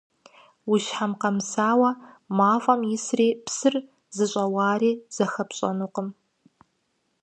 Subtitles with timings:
[0.69, 1.89] Уи щхьэм къэмысауэ
[2.37, 3.73] мафӀэм исри псыр
[4.15, 6.09] зыщӀэуари зыхэпщӀэнукъым.